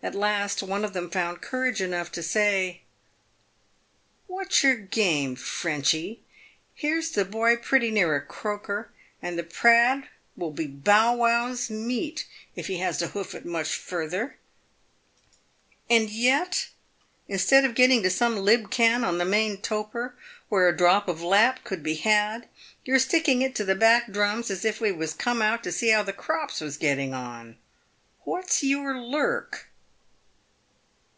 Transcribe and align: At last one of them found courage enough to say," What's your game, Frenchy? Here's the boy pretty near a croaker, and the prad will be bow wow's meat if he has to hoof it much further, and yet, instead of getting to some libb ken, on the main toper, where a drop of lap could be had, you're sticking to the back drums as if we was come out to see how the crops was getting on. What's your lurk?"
At 0.00 0.14
last 0.14 0.62
one 0.62 0.84
of 0.84 0.92
them 0.92 1.10
found 1.10 1.40
courage 1.42 1.82
enough 1.82 2.12
to 2.12 2.22
say," 2.22 2.82
What's 4.28 4.62
your 4.62 4.76
game, 4.76 5.34
Frenchy? 5.34 6.22
Here's 6.72 7.10
the 7.10 7.24
boy 7.24 7.56
pretty 7.56 7.90
near 7.90 8.14
a 8.14 8.20
croaker, 8.24 8.90
and 9.20 9.36
the 9.36 9.42
prad 9.42 10.06
will 10.36 10.52
be 10.52 10.68
bow 10.68 11.16
wow's 11.16 11.68
meat 11.68 12.28
if 12.54 12.68
he 12.68 12.76
has 12.78 12.98
to 12.98 13.08
hoof 13.08 13.34
it 13.34 13.44
much 13.44 13.74
further, 13.74 14.36
and 15.90 16.08
yet, 16.10 16.68
instead 17.26 17.64
of 17.64 17.74
getting 17.74 18.00
to 18.04 18.08
some 18.10 18.36
libb 18.36 18.70
ken, 18.70 19.02
on 19.02 19.18
the 19.18 19.24
main 19.24 19.60
toper, 19.60 20.14
where 20.48 20.68
a 20.68 20.76
drop 20.76 21.08
of 21.08 21.22
lap 21.22 21.64
could 21.64 21.82
be 21.82 21.96
had, 21.96 22.48
you're 22.84 23.00
sticking 23.00 23.52
to 23.52 23.64
the 23.64 23.74
back 23.74 24.12
drums 24.12 24.48
as 24.48 24.64
if 24.64 24.80
we 24.80 24.92
was 24.92 25.12
come 25.12 25.42
out 25.42 25.64
to 25.64 25.72
see 25.72 25.88
how 25.88 26.04
the 26.04 26.12
crops 26.12 26.60
was 26.60 26.76
getting 26.76 27.12
on. 27.14 27.58
What's 28.20 28.62
your 28.62 28.96
lurk?" 28.96 29.64